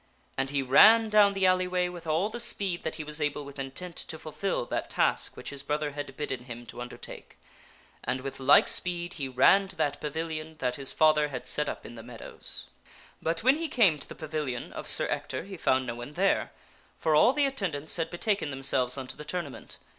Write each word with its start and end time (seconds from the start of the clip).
And 0.35 0.49
he 0.49 0.63
ran 0.63 1.09
down 1.11 1.35
the 1.35 1.45
alleyway 1.45 1.87
with 1.87 2.07
all 2.07 2.29
the 2.31 2.39
speed 2.39 2.81
that 2.81 2.95
he 2.95 3.03
was 3.03 3.21
able 3.21 3.45
with 3.45 3.59
intent 3.59 3.95
to 3.97 4.17
fulfil 4.17 4.65
that 4.65 4.89
task 4.89 5.37
which 5.37 5.51
his 5.51 5.61
brother 5.61 5.91
had 5.91 6.17
bidden 6.17 6.45
him 6.45 6.65
to 6.73 6.81
undertake; 6.81 7.37
and 8.03 8.21
with 8.21 8.39
like 8.39 8.67
speed 8.67 9.13
he 9.13 9.27
ran 9.27 9.67
to 9.67 9.75
that 9.75 10.01
pavilion 10.01 10.55
that 10.57 10.75
his 10.75 10.91
father 10.91 11.27
had 11.27 11.45
set 11.45 11.69
up 11.69 11.85
in 11.85 11.93
the 11.93 12.01
meadows. 12.01 12.65
But 13.21 13.43
when 13.43 13.57
he 13.59 13.67
came 13.67 13.99
to 13.99 14.09
the 14.09 14.15
pavilion 14.15 14.73
of 14.73 14.87
Sir 14.87 15.05
Ector 15.07 15.43
he 15.43 15.55
found 15.55 15.85
no 15.85 15.93
one 15.93 16.13
there, 16.13 16.51
for 16.97 17.13
all 17.15 17.31
the 17.31 17.45
attendants 17.45 17.97
had 17.97 18.09
betaken 18.09 18.49
themselves 18.49 18.97
unto 18.97 19.15
the 19.15 19.23
tournament. 19.23 19.77